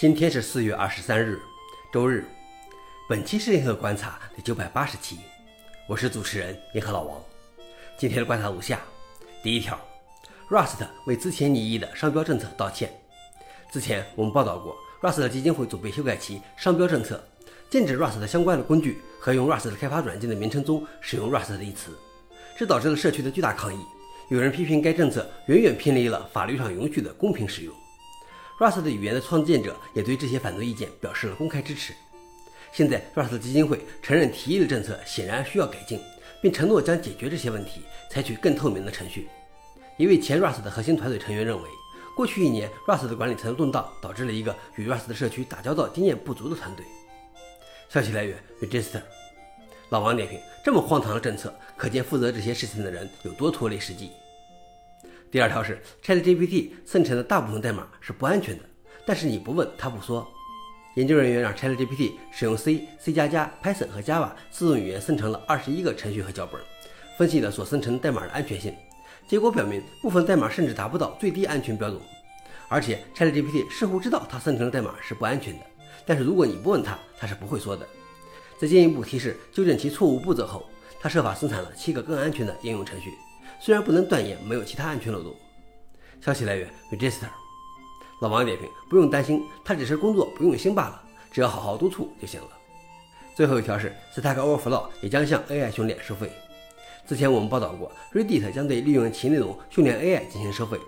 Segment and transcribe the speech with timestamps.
[0.00, 1.38] 今天是四月二十三日，
[1.92, 2.24] 周日。
[3.06, 5.18] 本期是银河观察第九百八十期，
[5.86, 7.22] 我是主持人银河老王。
[7.98, 8.80] 今天的观察如下：
[9.42, 9.78] 第一条
[10.48, 12.90] ，Rust 为之前拟议的商标政策道歉。
[13.70, 17.22] 之前我们报道过，Rust 基金会准备修改其商标政策，
[17.68, 21.90] 禁止 Rust 相关的工具和用 Rust 开发软件的名称中使用 Rust 一词，
[22.56, 23.78] 这导致了社区的巨大抗议。
[24.30, 27.74] 有人批评该政策远远偏离了法律上允许的公平使用。
[28.60, 31.94] Rust 语言的创建者也对这些反对意见表示了公开支持。
[32.70, 35.98] 现在，Rust 基金会承认提议的政策显然需要改进，
[36.42, 37.80] 并承诺将解决这些问题，
[38.10, 39.30] 采取更透明的程序。
[39.96, 41.68] 一位前 Rust 的核心团队成员认为，
[42.14, 46.84] 过去一年 Rust 的管理层动荡导致了一个与 Rust 的社区打交道经验不足的团队。
[47.88, 49.00] 消息来源：Register。
[49.88, 54.10] 老王点评：这么荒唐的政策，可见负责这些事情的人有多拖累实际。
[55.30, 58.64] 第二条是 ChatGPT 生成的大部分代码是不安全的，
[59.06, 60.26] 但是你不问他不说。
[60.96, 66.60] 研究人员让 ChatGPT 使用 C、C++ 加加、Python 和 Java 四种语言生成了二十一个程序和脚本，
[67.16, 68.74] 分析了所生成代码的安全性。
[69.28, 72.00] 结果表明，部分代码甚至达不到最低安全标准。
[72.68, 75.60] 而且 ChatGPT 似乎知道它生成的代码是不安全的，
[76.04, 77.86] 但是如果你不问它，它是不会说的。
[78.58, 80.68] 在进一步提示纠正其错误步骤后，
[81.00, 83.12] 它设法生产了七个更安全的应用程序。
[83.60, 85.36] 虽然不能断言没有其他安全漏洞。
[86.20, 87.28] 消息来源：Register。
[88.22, 92.48] 老王点评：不用担心，他只是工作不用心罢了，只要好好督促就行了。
[93.34, 96.30] 最后一条是，Stack Overflow 也将向 AI 训练收费。
[97.06, 100.78] 之前我们报道过，Reddit 将对利用其内容训练 AI 进行收费。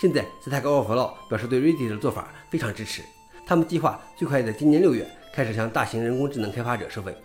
[0.00, 3.02] 现在，Stack Overflow 表示对 Reddit 的做法非常支持，
[3.44, 7.16] 他们计划最快在今年六月开始向大型人工智能开发者收费，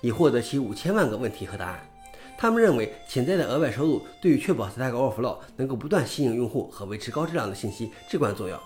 [0.00, 1.86] 以获得其五千万个问题和答案。
[2.40, 8.58] 他们认为，潜在的额外收入对于确保 Stack Overflow 能够不断吸引用户和维持高质量的信息至关重要。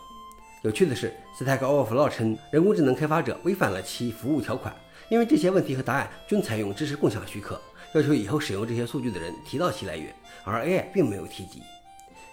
[0.63, 4.73] 有趣的是，Stack Overflow 称人工智能开发者违反了其服务条款，
[5.09, 7.61] 因为这些问题和答案均采用知识共享许可，
[7.95, 10.15] 要求以后使用这些数据的人提到其来源，
[10.45, 11.61] 而 AI 并没有提及。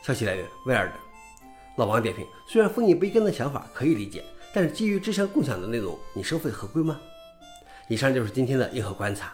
[0.03, 0.91] 消息来源：Weird。
[1.75, 4.23] 老王点评：虽然分一杯羹的想法可以理解，
[4.53, 7.01] 但是基于知识共享的内容，你收费合规吗？
[7.87, 9.33] 以上就是今天的硬核观察。